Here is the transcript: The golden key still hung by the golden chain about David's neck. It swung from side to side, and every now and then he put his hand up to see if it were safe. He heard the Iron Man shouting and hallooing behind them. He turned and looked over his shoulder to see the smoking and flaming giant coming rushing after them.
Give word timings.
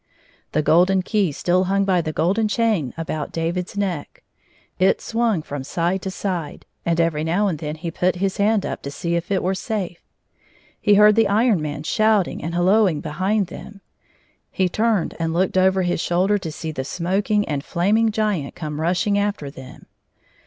The 0.53 0.63
golden 0.63 1.03
key 1.03 1.31
still 1.31 1.65
hung 1.65 1.85
by 1.85 2.01
the 2.01 2.11
golden 2.11 2.47
chain 2.47 2.91
about 2.97 3.31
David's 3.31 3.77
neck. 3.77 4.23
It 4.79 4.99
swung 4.99 5.43
from 5.43 5.63
side 5.63 6.01
to 6.01 6.09
side, 6.09 6.65
and 6.83 6.99
every 6.99 7.23
now 7.23 7.47
and 7.47 7.59
then 7.59 7.75
he 7.75 7.91
put 7.91 8.15
his 8.15 8.37
hand 8.37 8.65
up 8.65 8.81
to 8.81 8.89
see 8.89 9.13
if 9.15 9.29
it 9.29 9.43
were 9.43 9.53
safe. 9.53 10.01
He 10.81 10.95
heard 10.95 11.13
the 11.15 11.27
Iron 11.27 11.61
Man 11.61 11.83
shouting 11.83 12.43
and 12.43 12.55
hallooing 12.55 13.01
behind 13.01 13.45
them. 13.45 13.81
He 14.49 14.67
turned 14.67 15.15
and 15.19 15.33
looked 15.35 15.55
over 15.55 15.83
his 15.83 16.01
shoulder 16.01 16.39
to 16.39 16.51
see 16.51 16.71
the 16.71 16.83
smoking 16.83 17.47
and 17.47 17.63
flaming 17.63 18.09
giant 18.11 18.55
coming 18.55 18.79
rushing 18.79 19.19
after 19.19 19.51
them. 19.51 19.85